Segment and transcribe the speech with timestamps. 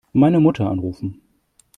[0.13, 1.21] Meine Mutter anrufen.